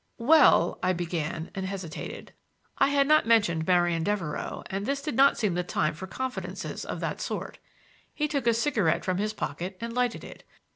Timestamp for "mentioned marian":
3.27-4.03